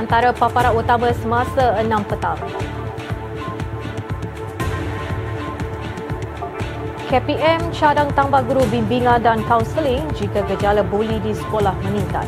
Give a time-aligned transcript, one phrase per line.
[0.00, 2.40] antara paparan utama semasa 6 petang.
[7.12, 12.24] KPM cadang tambah guru bimbingan dan kaunseling jika gejala buli di sekolah meningkat.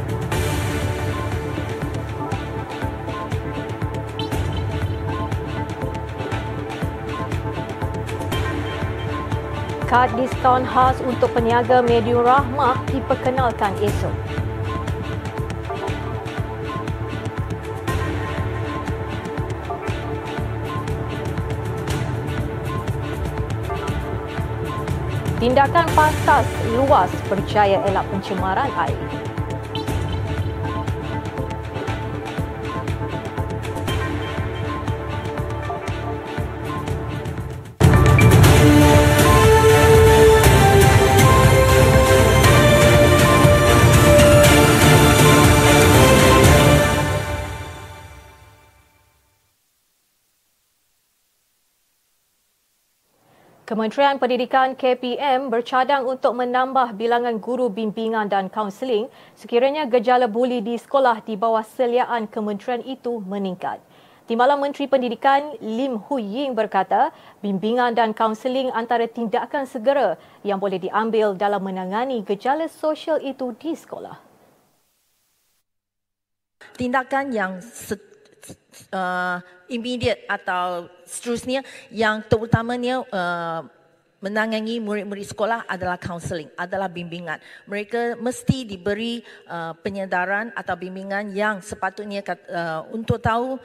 [9.88, 14.31] Kad diskaun khas untuk peniaga medium rahmah diperkenalkan esok.
[25.42, 28.94] Tindakan pantas luas percaya elak pencemaran air.
[53.72, 60.76] Kementerian Pendidikan KPM bercadang untuk menambah bilangan guru bimbingan dan kaunseling sekiranya gejala buli di
[60.76, 63.80] sekolah di bawah seliaan kementerian itu meningkat.
[64.28, 70.76] Timbalan Menteri Pendidikan Lim Hui Ying berkata, bimbingan dan kaunseling antara tindakan segera yang boleh
[70.76, 74.20] diambil dalam menangani gejala sosial itu di sekolah.
[76.76, 77.56] Tindakan yang
[78.92, 79.38] uh,
[79.68, 81.60] immediate atau seterusnya
[81.92, 83.62] yang terutamanya uh,
[84.22, 87.42] menangani murid-murid sekolah adalah counselling, adalah bimbingan.
[87.66, 89.18] Mereka mesti diberi
[89.50, 93.58] uh, penyedaran atau bimbingan yang sepatutnya uh, untuk tahu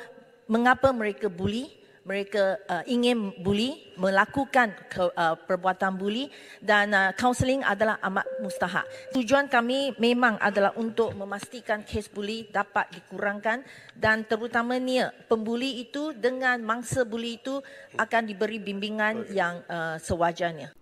[0.50, 1.70] mengapa mereka bully,
[2.08, 6.32] mereka uh, ingin bully, melakukan ke, uh, perbuatan bully
[6.64, 8.88] dan uh, counselling adalah amat mustahak.
[9.12, 16.64] Tujuan kami memang adalah untuk memastikan kes bully dapat dikurangkan dan terutamanya pembuli itu dengan
[16.64, 17.60] mangsa bully itu
[18.00, 20.77] akan diberi bimbingan yang uh, sewajarnya.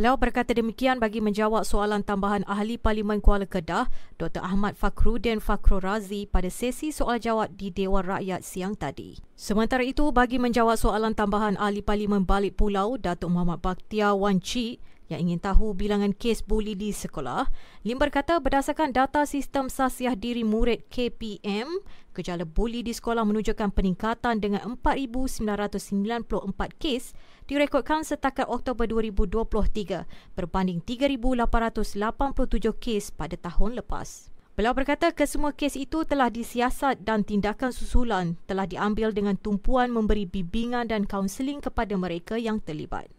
[0.00, 4.40] Beliau berkata demikian bagi menjawab soalan tambahan Ahli Parlimen Kuala Kedah, Dr.
[4.40, 9.20] Ahmad Fakruddin Fakro Razi pada sesi soal jawab di Dewan Rakyat siang tadi.
[9.36, 14.80] Sementara itu, bagi menjawab soalan tambahan Ahli Parlimen Balik Pulau, Datuk Muhammad Bakhtiar Wan Cik,
[15.10, 17.50] yang ingin tahu bilangan kes buli di sekolah,
[17.82, 21.66] Lim berkata berdasarkan data sistem sasiah diri murid KPM,
[22.14, 27.10] gejala buli di sekolah menunjukkan peningkatan dengan 4,994 kes
[27.50, 30.06] direkodkan setakat Oktober 2023
[30.38, 34.30] berbanding 3,887 kes pada tahun lepas.
[34.54, 40.28] Beliau berkata kesemua kes itu telah disiasat dan tindakan susulan telah diambil dengan tumpuan memberi
[40.28, 43.10] bimbingan dan kaunseling kepada mereka yang terlibat.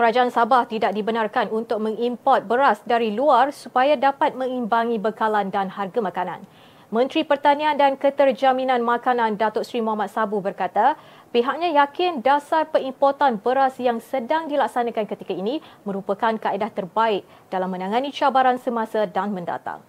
[0.00, 6.00] Kerajaan Sabah tidak dibenarkan untuk mengimport beras dari luar supaya dapat mengimbangi bekalan dan harga
[6.00, 6.40] makanan.
[6.88, 10.96] Menteri Pertanian dan Keterjaminan Makanan Datuk Seri Muhammad Sabu berkata,
[11.36, 18.08] pihaknya yakin dasar perimportan beras yang sedang dilaksanakan ketika ini merupakan kaedah terbaik dalam menangani
[18.08, 19.84] cabaran semasa dan mendatang.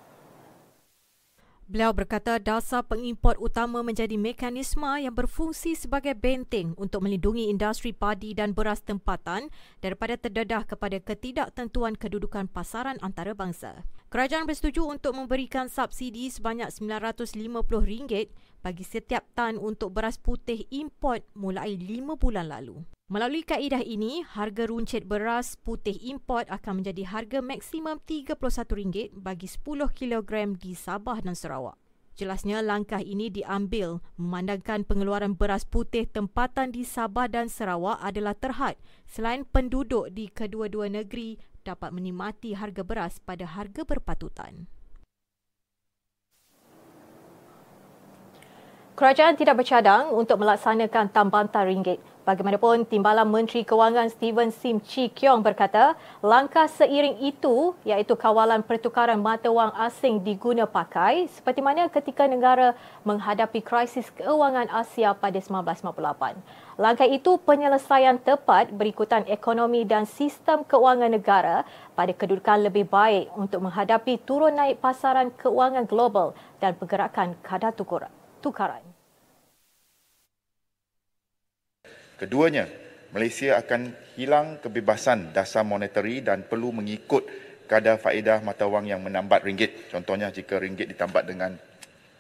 [1.72, 8.36] Beliau berkata dasar pengimport utama menjadi mekanisme yang berfungsi sebagai benteng untuk melindungi industri padi
[8.36, 9.48] dan beras tempatan
[9.80, 13.88] daripada terdedah kepada ketidaktentuan kedudukan pasaran antarabangsa.
[14.12, 18.12] Kerajaan bersetuju untuk memberikan subsidi sebanyak RM950
[18.60, 22.84] bagi setiap tan untuk beras putih import mulai 5 bulan lalu.
[23.12, 29.92] Melalui kaedah ini, harga runcit beras putih import akan menjadi harga maksimum RM31 bagi 10
[29.92, 31.76] kg di Sabah dan Sarawak.
[32.16, 38.80] Jelasnya langkah ini diambil memandangkan pengeluaran beras putih tempatan di Sabah dan Sarawak adalah terhad
[39.12, 41.36] selain penduduk di kedua-dua negeri
[41.68, 44.72] dapat menikmati harga beras pada harga berpatutan.
[49.02, 55.42] Kerajaan tidak bercadang untuk melaksanakan tambatan ringgit Bagaimanapun, Timbalan Menteri Kewangan Steven Sim Chi Kiong
[55.42, 62.30] berkata, langkah seiring itu iaitu kawalan pertukaran mata wang asing diguna pakai seperti mana ketika
[62.30, 66.78] negara menghadapi krisis keuangan Asia pada 1998.
[66.78, 71.66] Langkah itu penyelesaian tepat berikutan ekonomi dan sistem keuangan negara
[71.98, 78.91] pada kedudukan lebih baik untuk menghadapi turun naik pasaran keuangan global dan pergerakan kadar tukaran.
[82.22, 82.70] Keduanya,
[83.18, 87.26] Malaysia akan hilang kebebasan dasar monetary dan perlu mengikut
[87.66, 89.90] kadar faedah mata wang yang menambat ringgit.
[89.90, 91.58] Contohnya jika ringgit ditambat dengan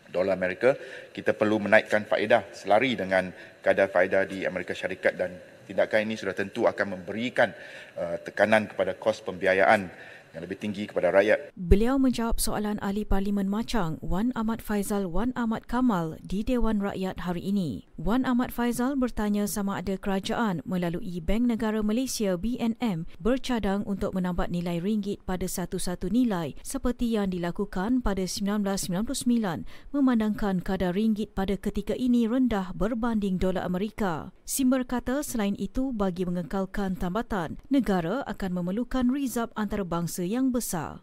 [0.09, 0.73] dolar Amerika,
[1.13, 3.29] kita perlu menaikkan faedah selari dengan
[3.61, 5.37] kadar faedah di Amerika Syarikat dan
[5.69, 7.53] tindakan ini sudah tentu akan memberikan
[8.01, 9.85] uh, tekanan kepada kos pembiayaan
[10.31, 11.51] yang lebih tinggi kepada rakyat.
[11.59, 17.27] Beliau menjawab soalan ahli Parlimen Macang Wan Ahmad Faizal Wan Ahmad Kamal di Dewan Rakyat
[17.27, 17.91] hari ini.
[17.99, 24.47] Wan Ahmad Faizal bertanya sama ada kerajaan melalui Bank Negara Malaysia BNM bercadang untuk menambah
[24.49, 31.93] nilai ringgit pada satu-satu nilai seperti yang dilakukan pada 1999 memandangkan kadar ringgit pada ketika
[31.93, 34.31] ini rendah berbanding dolar Amerika.
[34.51, 41.01] Simber kata selain itu bagi mengekalkan tambatan, negara akan memerlukan rizab antarabangsa bangsa yang besar.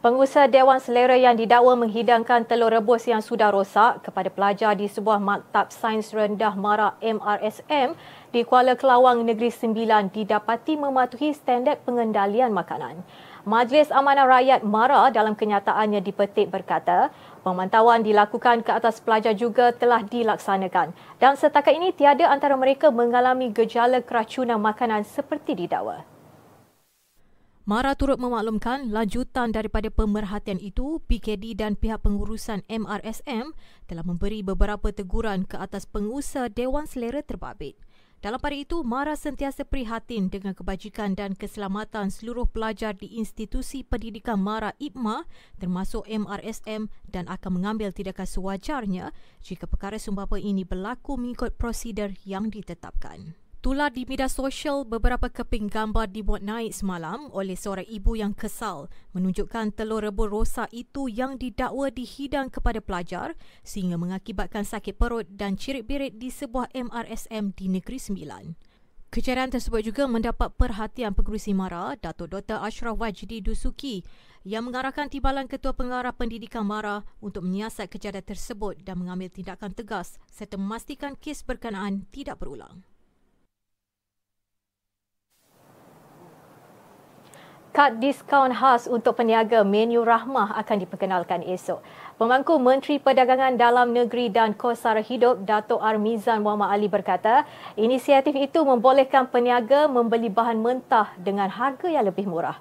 [0.00, 5.20] Pengusaha Dewan Selera yang didakwa menghidangkan telur rebus yang sudah rosak kepada pelajar di sebuah
[5.20, 7.92] maktab sains rendah Mara MRSM
[8.32, 13.04] di Kuala Kelawang Negeri Sembilan didapati mematuhi standard pengendalian makanan.
[13.44, 20.04] Majlis Amanah Rakyat Mara dalam kenyataannya dipetik berkata, Pemantauan dilakukan ke atas pelajar juga telah
[20.04, 26.04] dilaksanakan dan setakat ini tiada antara mereka mengalami gejala keracunan makanan seperti didakwa.
[27.64, 33.54] Mara turut memaklumkan lanjutan daripada pemerhatian itu, PKD dan pihak pengurusan MRSM
[33.86, 37.78] telah memberi beberapa teguran ke atas pengusaha Dewan Selera terbabit.
[38.20, 44.36] Dalam pada itu, Mara sentiasa prihatin dengan kebajikan dan keselamatan seluruh pelajar di institusi pendidikan
[44.36, 45.24] Mara IPMA
[45.56, 52.52] termasuk MRSM dan akan mengambil tindakan sewajarnya jika perkara sumpah ini berlaku mengikut prosedur yang
[52.52, 53.32] ditetapkan.
[53.60, 58.88] Tular di media sosial beberapa keping gambar dibuat naik semalam oleh seorang ibu yang kesal
[59.12, 65.60] menunjukkan telur rebus rosak itu yang didakwa dihidang kepada pelajar sehingga mengakibatkan sakit perut dan
[65.60, 68.44] cirit-birit di sebuah MRSM di Negeri Sembilan.
[69.12, 72.64] Kejadian tersebut juga mendapat perhatian Pengerusi Mara, Datuk Dr.
[72.64, 74.00] Ashraf Wajdi Dusuki
[74.40, 80.16] yang mengarahkan timbalan Ketua Pengarah Pendidikan Mara untuk menyiasat kejadian tersebut dan mengambil tindakan tegas
[80.32, 82.88] serta memastikan kes berkenaan tidak berulang.
[87.70, 91.78] Kad diskaun khas untuk peniaga menu rahmah akan diperkenalkan esok.
[92.18, 97.46] Pemangku Menteri Perdagangan Dalam Negeri dan Kosara Hidup Dato' Armizan Muhammad Ali berkata,
[97.78, 102.58] inisiatif itu membolehkan peniaga membeli bahan mentah dengan harga yang lebih murah.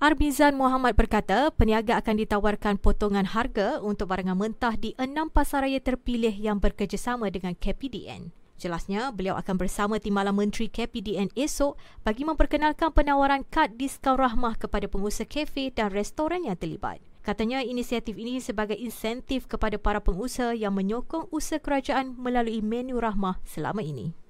[0.00, 6.32] Armizan Muhammad berkata, peniaga akan ditawarkan potongan harga untuk barangan mentah di enam pasaraya terpilih
[6.32, 8.43] yang bekerjasama dengan KPDN.
[8.54, 11.74] Jelasnya, beliau akan bersama Timbalan Menteri KPDN esok
[12.06, 17.02] bagi memperkenalkan penawaran kad diskaun rahmah kepada pengusaha kafe dan restoran yang terlibat.
[17.24, 23.40] Katanya inisiatif ini sebagai insentif kepada para pengusaha yang menyokong usaha kerajaan melalui menu rahmah
[23.48, 24.23] selama ini.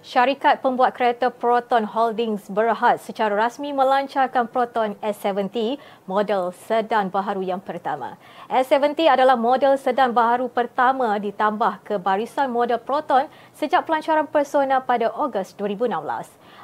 [0.00, 5.76] Syarikat pembuat kereta Proton Holdings Berhad secara rasmi melancarkan Proton S70
[6.08, 8.16] model sedan baharu yang pertama.
[8.48, 15.12] S70 adalah model sedan baharu pertama ditambah ke barisan model Proton sejak pelancaran persona pada
[15.12, 15.92] Ogos 2016.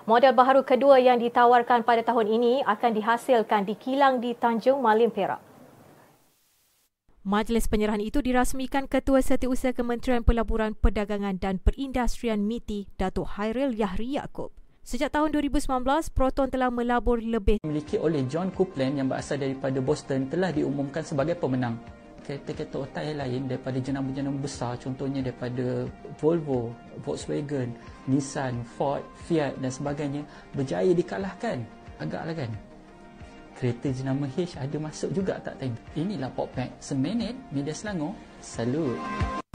[0.08, 5.12] Model baharu kedua yang ditawarkan pada tahun ini akan dihasilkan di kilang di Tanjung Malim
[5.12, 5.55] Perak.
[7.26, 14.14] Majlis penyerahan itu dirasmikan Ketua Setiausaha Kementerian Pelaburan Perdagangan dan Perindustrian MITI, Datuk Hairil Yahri
[14.14, 14.54] Yaakob.
[14.86, 15.66] Sejak tahun 2019,
[16.14, 17.58] Proton telah melabur lebih.
[17.66, 21.74] Dimiliki oleh John Copeland yang berasal daripada Boston telah diumumkan sebagai pemenang.
[22.22, 25.90] Kereta-kereta otak yang lain daripada jenama-jenama besar, contohnya daripada
[26.22, 26.70] Volvo,
[27.02, 27.74] Volkswagen,
[28.06, 30.22] Nissan, Ford, Fiat dan sebagainya
[30.54, 31.58] berjaya dikalahkan.
[31.98, 32.54] Agaklah kan?
[33.56, 35.76] Kereta jenama H ada masuk juga tak time.
[35.96, 36.76] Inilah Poppack.
[36.78, 38.12] Seminit Media Selangor.
[38.44, 39.45] Salut.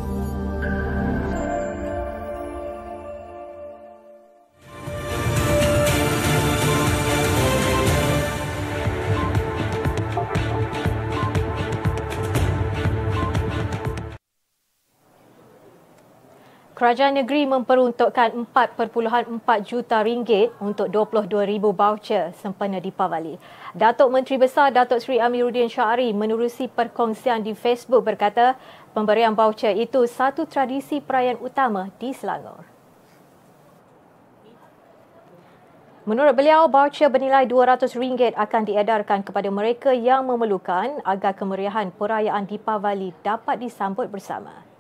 [16.92, 19.32] Kerajaan negeri memperuntukkan 4.4
[19.64, 23.40] juta ringgit untuk 22,000 voucher sempena Deepavali.
[23.72, 28.60] Datuk Menteri Besar Datuk Seri Amiruddin Syari menerusi perkongsian di Facebook berkata
[28.92, 32.68] pemberian voucher itu satu tradisi perayaan utama di Selangor.
[36.04, 43.16] Menurut beliau, voucher bernilai RM200 akan diedarkan kepada mereka yang memerlukan agar kemeriahan perayaan Deepavali
[43.24, 44.71] dapat disambut bersama.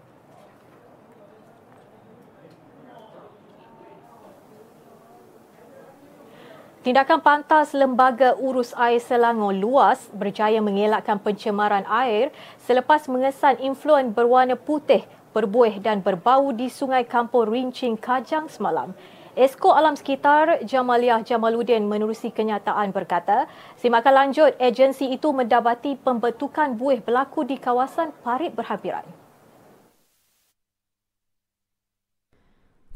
[6.81, 14.57] Tindakan pantas Lembaga Urus Air Selangor luas berjaya mengelakkan pencemaran air selepas mengesan influen berwarna
[14.57, 18.97] putih, berbuih dan berbau di Sungai Kampung Rincing Kajang semalam.
[19.37, 23.45] Esko Alam Sekitar Jamaliah Jamaluddin menerusi kenyataan berkata,
[23.77, 29.05] simakan lanjut agensi itu mendapati pembentukan buih berlaku di kawasan parit berhampiran.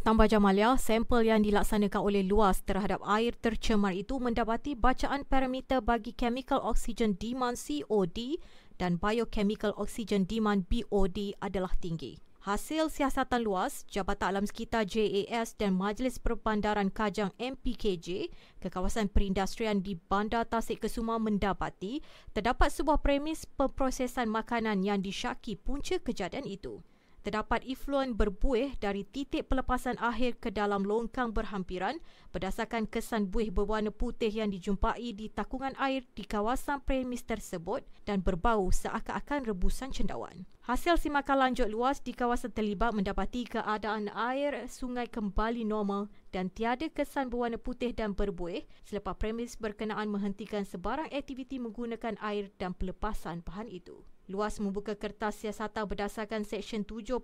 [0.05, 6.13] Tambah Jamalia, sampel yang dilaksanakan oleh luas terhadap air tercemar itu mendapati bacaan parameter bagi
[6.13, 8.37] chemical oxygen demand COD
[8.77, 12.21] dan biochemical oxygen demand BOD adalah tinggi.
[12.45, 18.29] Hasil siasatan luas, Jabatan Alam Sekitar JAS dan Majlis Perbandaran Kajang MPKJ
[18.61, 25.57] ke kawasan perindustrian di Bandar Tasik Kesuma mendapati terdapat sebuah premis pemprosesan makanan yang disyaki
[25.57, 26.85] punca kejadian itu
[27.25, 31.97] terdapat efluen berbuih dari titik pelepasan akhir ke dalam longkang berhampiran
[32.29, 38.21] berdasarkan kesan buih berwarna putih yang dijumpai di takungan air di kawasan premis tersebut dan
[38.21, 40.45] berbau seakan-akan rebusan cendawan.
[40.69, 46.85] Hasil simakan lanjut luas di kawasan terlibat mendapati keadaan air sungai kembali normal dan tiada
[46.93, 53.41] kesan berwarna putih dan berbuih selepas premis berkenaan menghentikan sebarang aktiviti menggunakan air dan pelepasan
[53.41, 54.05] bahan itu.
[54.25, 57.21] Luas membuka kertas siasatan berdasarkan Seksyen 79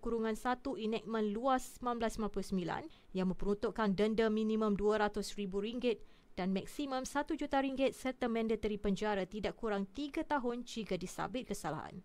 [0.00, 6.00] kurungan 1 Enactment Luas 1999 yang memperuntukkan denda minimum RM200,000
[6.40, 7.60] dan maksimum RM1 juta
[7.92, 12.00] serta mandatory penjara tidak kurang 3 tahun jika disabit kesalahan.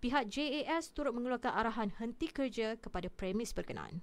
[0.00, 4.00] Pihak JAS turut mengeluarkan arahan henti kerja kepada premis berkenaan.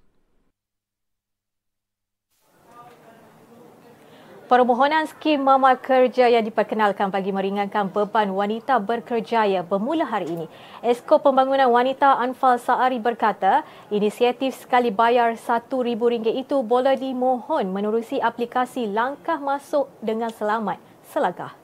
[4.50, 10.50] Permohonan skim Mama Kerja yang diperkenalkan bagi meringankan beban wanita berkerjaya bermula hari ini.
[10.82, 13.62] Esko Pembangunan Wanita Anfal Saari berkata,
[13.94, 20.82] inisiatif sekali bayar RM1,000 itu boleh dimohon menerusi aplikasi langkah masuk dengan selamat
[21.14, 21.54] selagah.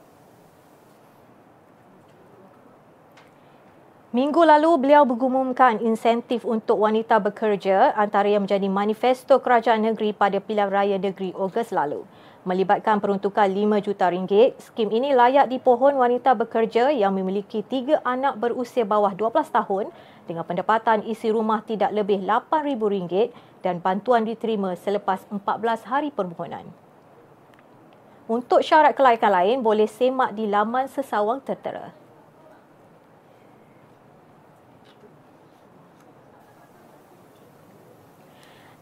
[4.15, 10.39] Minggu lalu, beliau mengumumkan insentif untuk wanita bekerja antara yang menjadi manifesto kerajaan negeri pada
[10.39, 12.07] pilihan raya negeri Ogos lalu
[12.47, 14.55] melibatkan peruntukan 5 juta ringgit.
[14.63, 19.91] Skim ini layak dipohon wanita bekerja yang memiliki tiga anak berusia bawah 12 tahun
[20.23, 26.63] dengan pendapatan isi rumah tidak lebih RM8,000 dan bantuan diterima selepas 14 hari permohonan.
[28.31, 32.06] Untuk syarat kelayakan lain boleh semak di laman sesawang tertera.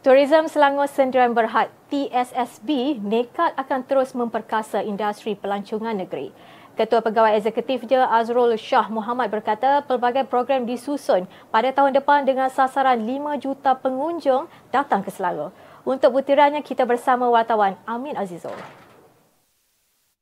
[0.06, 6.30] Tourism Selangor Sendirian Berhad TSSB nekat akan terus memperkasa industri pelancongan negeri.
[6.78, 13.02] Ketua Pegawai Eksekutifnya Azrul Shah Muhammad berkata pelbagai program disusun pada tahun depan dengan sasaran
[13.02, 15.50] 5 juta pengunjung datang ke Selangor.
[15.82, 18.54] Untuk butirannya kita bersama wartawan Amin Azizul.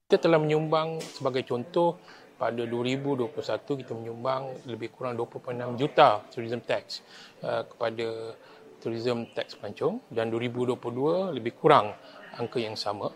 [0.07, 1.99] Kita telah menyumbang sebagai contoh
[2.39, 3.35] pada 2021
[3.83, 7.03] kita menyumbang lebih kurang 26 juta tourism tax
[7.43, 8.39] uh, kepada
[8.83, 11.95] tourism tax pelancong dan 2022 lebih kurang
[12.35, 13.07] angka yang sama.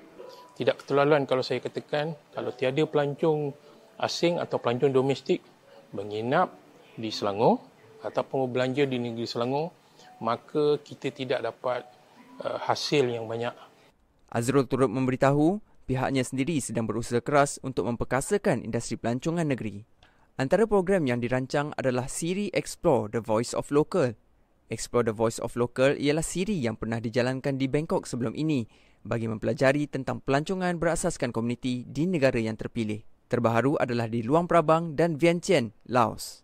[0.55, 3.51] Tidak keterlaluan kalau saya katakan kalau tiada pelancong
[3.99, 5.43] asing atau pelancong domestik
[5.91, 6.55] menginap
[6.95, 7.59] di Selangor
[7.99, 9.75] ataupun belanja di negeri Selangor
[10.23, 11.83] maka kita tidak dapat
[12.41, 13.53] uh, hasil yang banyak.
[14.31, 19.85] Azrul turut memberitahu pihaknya sendiri sedang berusaha keras untuk memperkasakan industri pelancongan negeri.
[20.37, 24.13] Antara program yang dirancang adalah Siri Explore The Voice of Local
[24.67, 28.67] Explore the Voice of Local ialah siri yang pernah dijalankan di Bangkok sebelum ini
[28.99, 32.99] bagi mempelajari tentang pelancongan berasaskan komuniti di negara yang terpilih.
[33.31, 36.43] Terbaharu adalah di Luang Prabang dan Vientiane, Laos.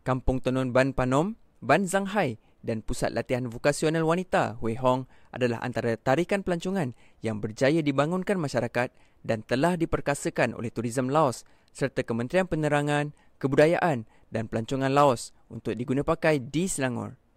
[0.00, 5.96] Kampung Tenun Ban Panom, Ban Zanghai dan Pusat Latihan Vokasional Wanita Hui Hong adalah antara
[6.00, 8.88] tarikan pelancongan yang berjaya dibangunkan masyarakat
[9.20, 11.44] dan telah diperkasakan oleh Tourism Laos
[11.76, 17.27] serta Kementerian Penerangan, Kebudayaan dan Pelancongan Laos untuk diguna pakai di Selangor.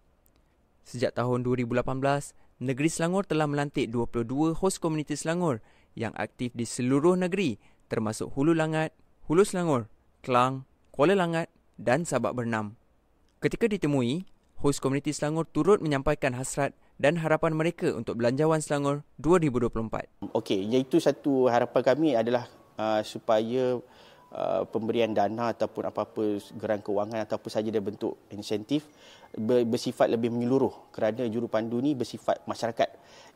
[0.92, 1.88] Sejak tahun 2018,
[2.60, 5.64] negeri Selangor telah melantik 22 hos komuniti Selangor
[5.96, 7.56] yang aktif di seluruh negeri
[7.88, 8.92] termasuk Hulu Langat,
[9.32, 9.88] Hulu Selangor,
[10.20, 11.48] Kelang, Kuala Langat
[11.80, 12.76] dan Sabak Bernam.
[13.40, 14.28] Ketika ditemui,
[14.60, 20.36] hos komuniti Selangor turut menyampaikan hasrat dan harapan mereka untuk Belanjawan Selangor 2024.
[20.36, 23.80] Okey, iaitu satu harapan kami adalah uh, supaya
[24.36, 28.88] uh, pemberian dana ataupun apa-apa geran kewangan ataupun saja dia bentuk insentif
[29.40, 32.90] bersifat lebih menyeluruh kerana jurupandu ni bersifat masyarakat.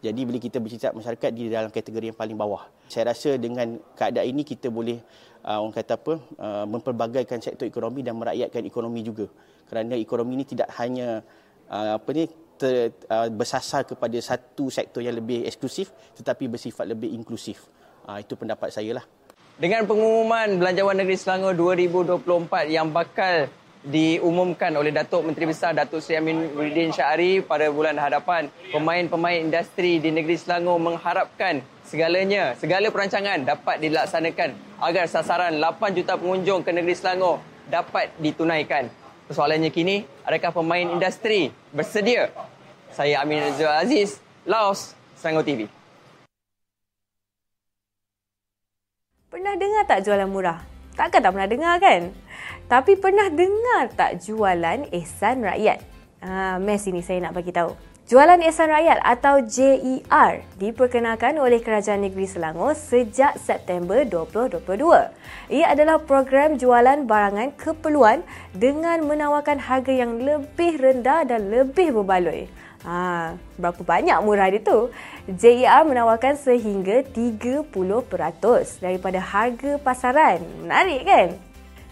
[0.03, 2.67] Jadi bila kita bercakap masyarakat di dalam kategori yang paling bawah.
[2.91, 4.99] Saya rasa dengan keadaan ini kita boleh
[5.47, 9.31] uh, orang kata apa uh, memperbagaikan sektor ekonomi dan merakyatkan ekonomi juga.
[9.71, 11.23] Kerana ekonomi ini tidak hanya
[11.71, 12.27] uh, apa ni
[12.59, 17.71] ter, uh, bersasar kepada satu sektor yang lebih eksklusif tetapi bersifat lebih inklusif.
[18.03, 19.05] Uh, itu pendapat saya lah.
[19.55, 23.47] Dengan pengumuman Belanjawan Negeri Selangor 2024 yang bakal
[23.85, 26.49] diumumkan oleh Datuk Menteri Besar Datuk Seri Amin
[26.89, 34.49] Syahri pada bulan hadapan pemain-pemain industri di negeri Selangor mengharapkan segalanya, segala perancangan dapat dilaksanakan
[34.81, 37.37] agar sasaran 8 juta pengunjung ke negeri Selangor
[37.69, 38.89] dapat ditunaikan.
[39.29, 42.29] Persoalannya kini, adakah pemain industri bersedia
[42.89, 44.17] Saya Amin Azul Aziz,
[44.49, 45.69] Laos, Selangor TV.
[49.29, 50.63] Pernah dengar tak jualan murah?
[50.95, 52.24] Takkan tak pernah dengar kan?
[52.65, 55.79] Tapi pernah dengar tak jualan ehsan rakyat?
[56.25, 57.95] Ah, mes ini saya nak bagi tahu.
[58.05, 65.09] Jualan Ehsan Rakyat atau JER diperkenalkan oleh Kerajaan Negeri Selangor sejak September 2022.
[65.49, 68.21] Ia adalah program jualan barangan keperluan
[68.53, 72.45] dengan menawarkan harga yang lebih rendah dan lebih berbaloi.
[72.85, 74.93] Ha, berapa banyak murah dia tu?
[75.25, 77.73] JER menawarkan sehingga 30%
[78.85, 80.45] daripada harga pasaran.
[80.61, 81.29] Menarik kan?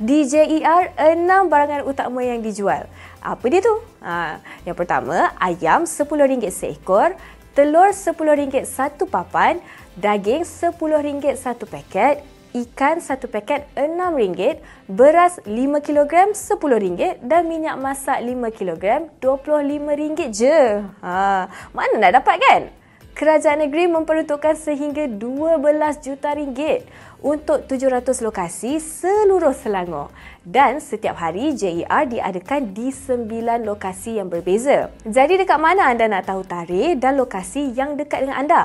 [0.04, 2.92] Di JER, enam barangan utama yang dijual.
[3.24, 3.72] Apa dia tu?
[4.04, 4.36] Ha,
[4.68, 7.16] yang pertama, ayam RM10 seekor,
[7.56, 9.64] telur RM10 satu papan,
[9.96, 12.20] daging RM10 satu paket,
[12.52, 14.60] ikan satu paket RM6,
[14.92, 20.84] beras 5 kg RM10 dan minyak masak 5 kg RM25 je.
[21.00, 22.62] Ha, mana nak dapat kan?
[23.14, 25.62] Kerajaan negeri memperuntukkan sehingga 12
[26.02, 26.90] juta ringgit
[27.24, 30.12] untuk 700 lokasi seluruh Selangor
[30.44, 34.92] dan setiap hari JER diadakan di 9 lokasi yang berbeza.
[35.08, 38.64] Jadi dekat mana anda nak tahu tarikh dan lokasi yang dekat dengan anda?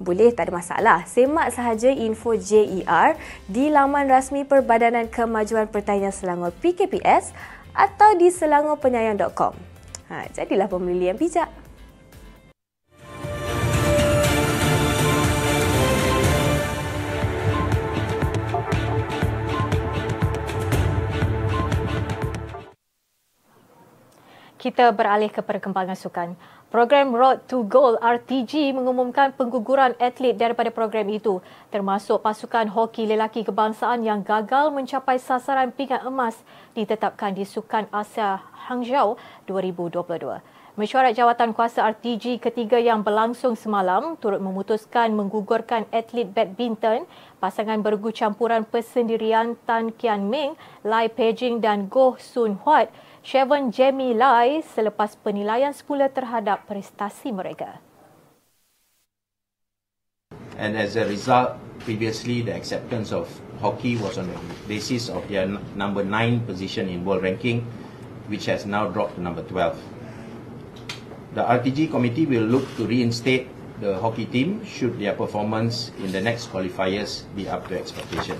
[0.00, 0.98] Boleh, tak ada masalah.
[1.04, 7.36] Semak sahaja info JER di laman rasmi Perbadanan Kemajuan Pertanian Selangor PKPS
[7.76, 9.52] atau di selangorpenyayang.com.
[10.08, 11.59] Ha, jadilah pembeli yang bijak.
[24.60, 26.36] Kita beralih ke perkembangan sukan.
[26.68, 31.40] Program Road to Goal RTG mengumumkan pengguguran atlet daripada program itu
[31.72, 36.36] termasuk pasukan hoki lelaki kebangsaan yang gagal mencapai sasaran pingat emas
[36.76, 39.16] ditetapkan di Sukan Asia Hangzhou
[39.48, 40.44] 2022.
[40.76, 47.08] Mesyuarat jawatan kuasa RTG ketiga yang berlangsung semalam turut memutuskan menggugurkan atlet badminton
[47.40, 50.52] pasangan bergu campuran persendirian Tan Kian Ming,
[50.84, 57.84] Lai Pejing dan Goh Sun Huat Chevon Jamie Lai selepas penilaian semula terhadap prestasi mereka.
[60.56, 63.28] And as a result, previously the acceptance of
[63.60, 65.44] hockey was on the basis of their
[65.76, 67.64] number 9 position in world ranking,
[68.32, 69.76] which has now dropped to number 12.
[71.36, 76.20] The RTG committee will look to reinstate the hockey team should their performance in the
[76.20, 78.36] next qualifiers be up to expectation.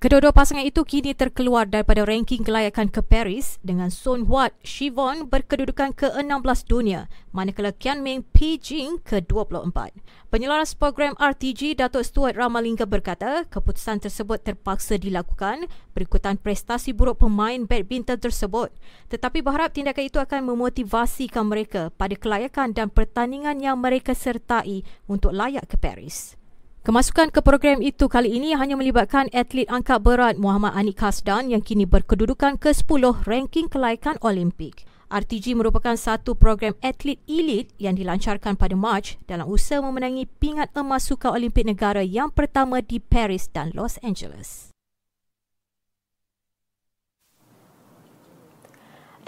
[0.00, 5.92] Kedua-dua pasangan itu kini terkeluar daripada ranking kelayakan ke Paris dengan Son Huat Shivon berkedudukan
[5.92, 7.04] ke-16 dunia
[7.36, 9.92] manakala Kian Ming Jing ke-24.
[10.32, 17.68] Penyelaras program RTG Datuk Stuart Ramalingga berkata keputusan tersebut terpaksa dilakukan berikutan prestasi buruk pemain
[17.68, 18.72] badminton tersebut
[19.12, 25.36] tetapi berharap tindakan itu akan memotivasikan mereka pada kelayakan dan pertandingan yang mereka sertai untuk
[25.36, 26.39] layak ke Paris.
[26.80, 31.60] Kemasukan ke program itu kali ini hanya melibatkan atlet angkat berat Muhammad Anik Kasdan yang
[31.60, 34.88] kini berkedudukan ke-10 ranking kelayakan Olimpik.
[35.12, 41.04] RTG merupakan satu program atlet elit yang dilancarkan pada Mac dalam usaha memenangi pingat emas
[41.04, 44.72] suka Olimpik negara yang pertama di Paris dan Los Angeles.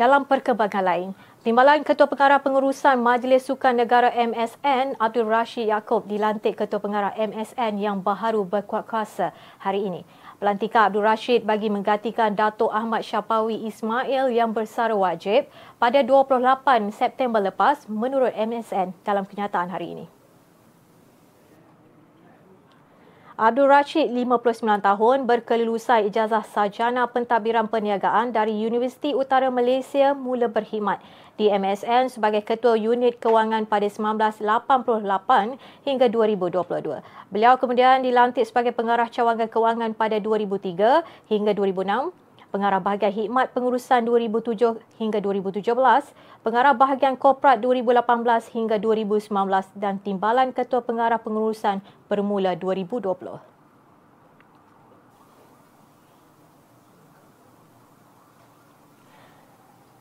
[0.00, 1.10] Dalam perkembangan lain,
[1.42, 7.82] Timbalan Ketua Pengarah Pengurusan Majlis Sukan Negara MSN Abdul Rashid Yaakob dilantik Ketua Pengarah MSN
[7.82, 10.06] yang baharu berkuat kuasa hari ini.
[10.38, 15.50] Pelantikan Abdul Rashid bagi menggantikan Datuk Ahmad Syapawi Ismail yang bersara wajib
[15.82, 20.21] pada 28 September lepas menurut MSN dalam kenyataan hari ini.
[23.32, 31.00] Abdul Rashid, 59 tahun, berkelulusan ijazah sarjana pentadbiran perniagaan dari Universiti Utara Malaysia mula berkhidmat
[31.40, 35.56] di MSN sebagai Ketua Unit Kewangan pada 1988
[35.88, 37.00] hingga 2022.
[37.32, 42.12] Beliau kemudian dilantik sebagai Pengarah Cawangan Kewangan pada 2003 hingga 2006
[42.52, 45.72] Pengarah Bahagian Hikmat Pengurusan 2007 hingga 2017,
[46.44, 49.32] Pengarah Bahagian Korporat 2018 hingga 2019
[49.80, 51.80] dan Timbalan Ketua Pengarah Pengurusan
[52.12, 53.51] bermula 2020.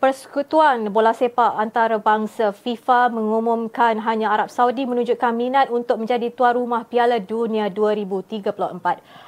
[0.02, 6.90] Persekutuan Bola Sepak Antarabangsa FIFA mengumumkan hanya Arab Saudi menunjukkan minat untuk menjadi tuan rumah
[6.90, 8.50] Piala Dunia 2034.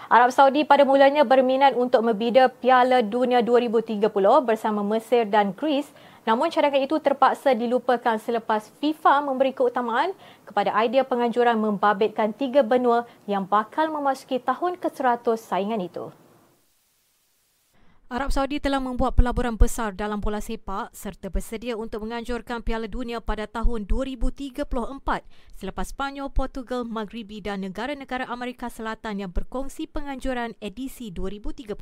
[0.10, 4.02] Arab Saudi pada mulanya berminat untuk membida Piala Dunia 2030
[4.42, 5.94] bersama Mesir dan Greece
[6.26, 10.10] namun cadangan itu terpaksa dilupakan selepas FIFA memberi keutamaan
[10.42, 16.10] kepada idea penganjuran membabitkan tiga benua yang bakal memasuki tahun ke-100 saingan itu.
[18.14, 23.26] Arab Saudi telah membuat pelaburan besar dalam bola sepak serta bersedia untuk menganjurkan Piala Dunia
[23.26, 24.70] pada tahun 2034
[25.58, 31.74] selepas Spanyol, Portugal, Maghribi dan negara-negara Amerika Selatan yang berkongsi penganjuran edisi 2030.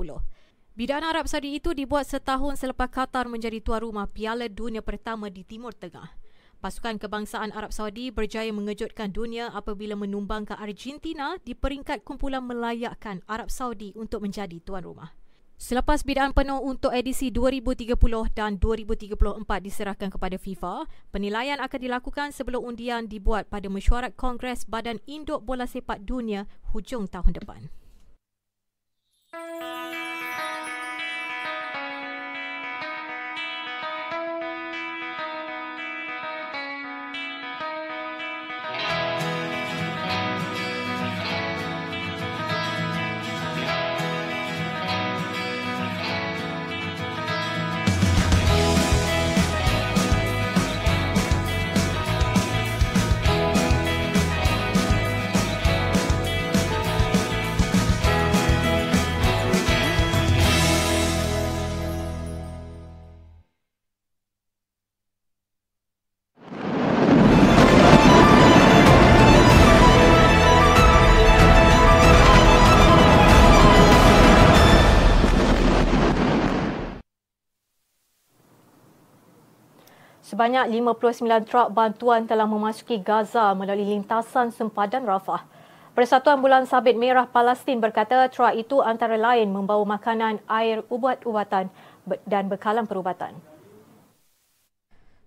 [0.72, 5.44] Bidaan Arab Saudi itu dibuat setahun selepas Qatar menjadi tuan rumah Piala Dunia pertama di
[5.44, 6.16] Timur Tengah.
[6.64, 13.52] Pasukan kebangsaan Arab Saudi berjaya mengejutkan dunia apabila menumbangkan Argentina di peringkat kumpulan melayakkan Arab
[13.52, 15.21] Saudi untuk menjadi tuan rumah.
[15.62, 17.94] Selepas bidaan penuh untuk edisi 2030
[18.34, 19.14] dan 2034
[19.62, 25.70] diserahkan kepada FIFA, penilaian akan dilakukan sebelum undian dibuat pada mesyuarat Kongres Badan Induk Bola
[25.70, 27.70] Sepak Dunia hujung tahun depan.
[80.42, 85.46] Sebanyak 59 truk bantuan telah memasuki Gaza melalui lintasan sempadan Rafah.
[85.94, 91.70] Persatuan Bulan Sabit Merah Palestin berkata truk itu antara lain membawa makanan, air, ubat-ubatan
[92.26, 93.38] dan bekalan perubatan.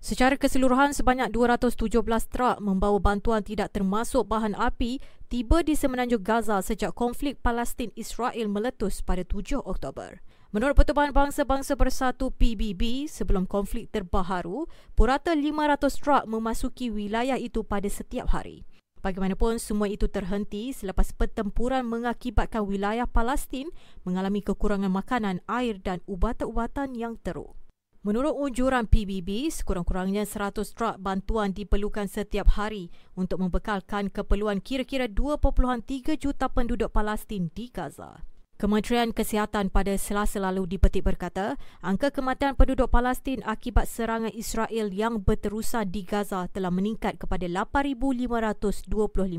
[0.03, 1.95] Secara keseluruhan, sebanyak 217
[2.27, 4.99] truk membawa bantuan tidak termasuk bahan api
[5.31, 10.19] tiba di semenanjung Gaza sejak konflik Palestin-Israel meletus pada 7 Oktober.
[10.55, 17.91] Menurut Pertubuhan Bangsa-Bangsa Bersatu PBB, sebelum konflik terbaharu, purata 500 truk memasuki wilayah itu pada
[17.91, 18.63] setiap hari.
[19.03, 23.67] Bagaimanapun, semua itu terhenti selepas pertempuran mengakibatkan wilayah Palestin
[24.07, 27.59] mengalami kekurangan makanan, air dan ubatan-ubatan yang teruk.
[28.07, 36.15] Menurut unjuran PBB, sekurang-kurangnya 100 truk bantuan diperlukan setiap hari untuk membekalkan keperluan kira-kira 2.3
[36.15, 38.23] juta penduduk Palestin di Gaza.
[38.65, 45.21] Kementerian Kesihatan pada Selasa lalu dipetik berkata, angka kematian penduduk Palestin akibat serangan Israel yang
[45.21, 48.89] berterusan di Gaza telah meningkat kepada 8,525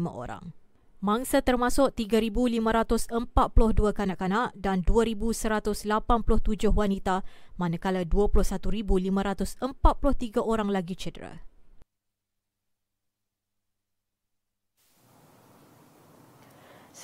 [0.06, 0.54] orang.
[1.02, 5.74] Mangsa termasuk 3,542 kanak-kanak dan 2,187
[6.70, 7.26] wanita
[7.58, 9.10] manakala 21,543
[10.38, 11.42] orang lagi cedera.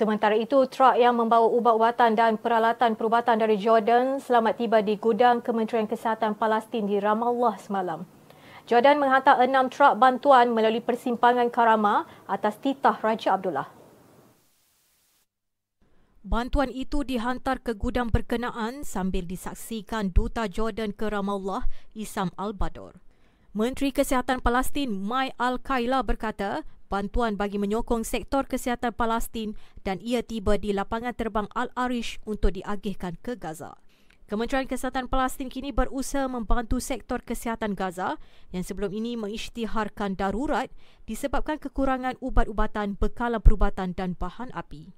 [0.01, 5.45] Sementara itu, truk yang membawa ubat-ubatan dan peralatan perubatan dari Jordan selamat tiba di gudang
[5.45, 8.09] Kementerian Kesihatan Palestin di Ramallah semalam.
[8.65, 13.69] Jordan menghantar enam truk bantuan melalui persimpangan Karama atas titah Raja Abdullah.
[16.25, 22.97] Bantuan itu dihantar ke gudang berkenaan sambil disaksikan Duta Jordan ke Ramallah, Isam Al-Bador.
[23.53, 29.55] Menteri Kesihatan Palestin Mai Al-Kaila berkata bantuan bagi menyokong sektor kesihatan Palestin
[29.87, 33.79] dan ia tiba di lapangan terbang Al-Arish untuk diagihkan ke Gaza.
[34.27, 38.15] Kementerian Kesihatan Palestin kini berusaha membantu sektor kesihatan Gaza
[38.55, 40.71] yang sebelum ini mengisytiharkan darurat
[41.03, 44.95] disebabkan kekurangan ubat-ubatan, bekalan perubatan dan bahan api.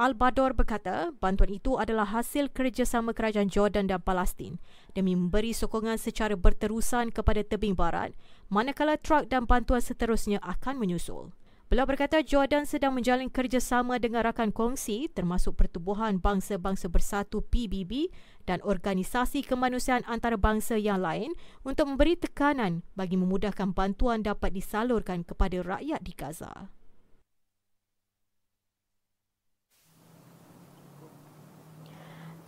[0.00, 4.56] Al-Bador berkata bantuan itu adalah hasil kerjasama kerajaan Jordan dan Palestin
[4.96, 8.16] demi memberi sokongan secara berterusan kepada tebing barat
[8.50, 11.32] manakala truk dan bantuan seterusnya akan menyusul.
[11.70, 18.10] Beliau berkata Jordan sedang menjalin kerjasama dengan rakan kongsi termasuk Pertubuhan Bangsa-Bangsa Bersatu PBB
[18.42, 21.30] dan organisasi kemanusiaan antarabangsa yang lain
[21.62, 26.74] untuk memberi tekanan bagi memudahkan bantuan dapat disalurkan kepada rakyat di Gaza.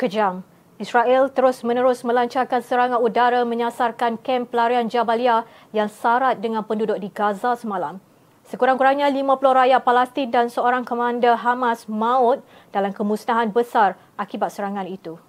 [0.02, 0.42] kejam.
[0.80, 5.44] Israel terus-menerus melancarkan serangan udara menyasarkan kem pelarian Jabalia
[5.76, 8.00] yang sarat dengan penduduk di Gaza semalam.
[8.48, 12.42] Sekurang-kurangnya 50 rakyat Palestin dan seorang komander Hamas maut
[12.74, 15.20] dalam kemusnahan besar akibat serangan itu.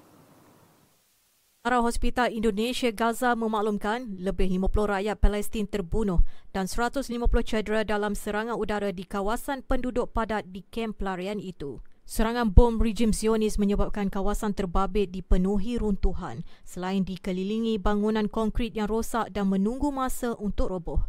[1.63, 6.19] Para Hospital Indonesia Gaza memaklumkan lebih 50 rakyat Palestin terbunuh
[6.51, 7.07] dan 150
[7.47, 11.79] cedera dalam serangan udara di kawasan penduduk padat di kem pelarian itu.
[12.03, 19.31] Serangan bom rejim Zionis menyebabkan kawasan terbabit dipenuhi runtuhan selain dikelilingi bangunan konkrit yang rosak
[19.31, 20.99] dan menunggu masa untuk roboh.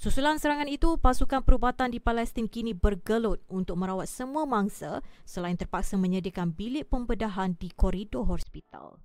[0.00, 6.00] Susulan serangan itu, pasukan perubatan di Palestin kini bergelut untuk merawat semua mangsa selain terpaksa
[6.00, 8.96] menyediakan bilik pembedahan di koridor hospital.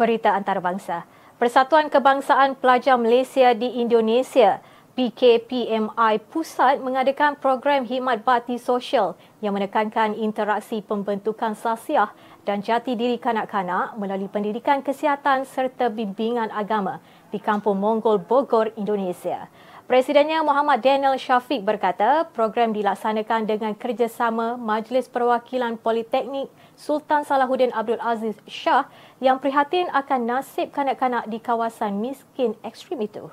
[0.00, 1.04] Berita antarabangsa.
[1.36, 4.64] Persatuan Kebangsaan Pelajar Malaysia di Indonesia
[4.96, 9.12] PKPMI Pusat mengadakan program khidmat bakti sosial
[9.44, 12.16] yang menekankan interaksi pembentukan sasiah
[12.48, 19.52] dan jati diri kanak-kanak melalui pendidikan kesihatan serta bimbingan agama di Kampung Monggol Bogor, Indonesia.
[19.84, 26.48] Presidennya Muhammad Daniel Syafiq berkata program dilaksanakan dengan kerjasama Majlis Perwakilan Politeknik
[26.80, 28.88] Sultan Salahuddin Abdul Aziz Shah
[29.20, 33.28] yang prihatin akan nasib kanak-kanak di kawasan miskin ekstrim itu.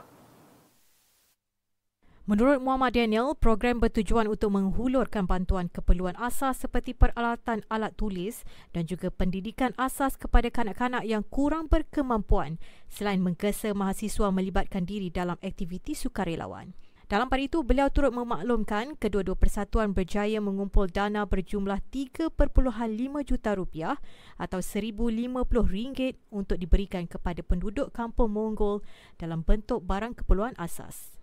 [2.28, 8.44] Menurut Muhammad Daniel, program bertujuan untuk menghulurkan bantuan keperluan asas seperti peralatan alat tulis
[8.76, 12.60] dan juga pendidikan asas kepada kanak-kanak yang kurang berkemampuan
[12.92, 16.76] selain menggesa mahasiswa melibatkan diri dalam aktiviti sukarelawan.
[17.08, 22.36] Dalam pada itu, beliau turut memaklumkan kedua-dua persatuan berjaya mengumpul dana berjumlah 3.5
[23.24, 23.96] juta rupiah
[24.36, 24.92] atau 1,050
[25.72, 28.84] ringgit untuk diberikan kepada penduduk kampung Monggol
[29.16, 31.16] dalam bentuk barang keperluan asas.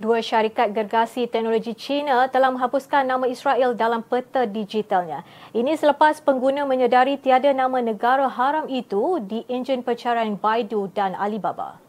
[0.00, 5.28] Dua syarikat gergasi teknologi China telah menghapuskan nama Israel dalam peta digitalnya.
[5.52, 11.87] Ini selepas pengguna menyedari tiada nama negara haram itu di enjin pencarian Baidu dan Alibaba.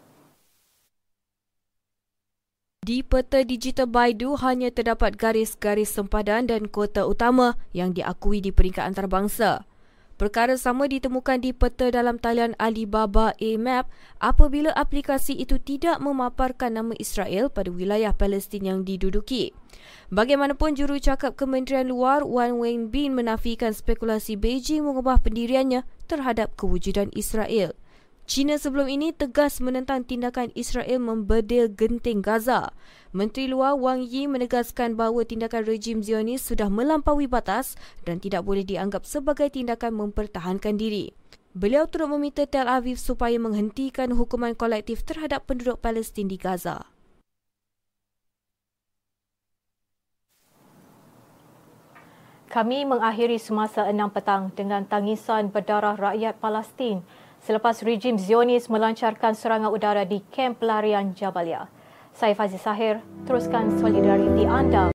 [2.89, 8.82] Di peta digital Baidu hanya terdapat garis-garis sempadan dan kota utama yang diakui di peringkat
[8.82, 9.69] antarabangsa.
[10.17, 16.97] Perkara sama ditemukan di peta dalam talian Alibaba A-Map apabila aplikasi itu tidak memaparkan nama
[16.97, 19.54] Israel pada wilayah Palestin yang diduduki.
[20.10, 27.78] Bagaimanapun jurucakap Kementerian Luar Wan Wenbin menafikan spekulasi Beijing mengubah pendiriannya terhadap kewujudan Israel.
[28.30, 32.70] China sebelum ini tegas menentang tindakan Israel membedil genting Gaza.
[33.10, 37.74] Menteri Luar Wang Yi menegaskan bahawa tindakan rejim Zionis sudah melampaui batas
[38.06, 41.10] dan tidak boleh dianggap sebagai tindakan mempertahankan diri.
[41.58, 46.86] Beliau turut meminta Tel Aviv supaya menghentikan hukuman kolektif terhadap penduduk Palestin di Gaza.
[52.54, 57.02] Kami mengakhiri semasa enam petang dengan tangisan berdarah rakyat Palestin
[57.43, 61.71] selepas rejim Zionis melancarkan serangan udara di kamp pelarian Jabalia.
[62.13, 64.91] Saya Fazil Sahir, teruskan solidariti anda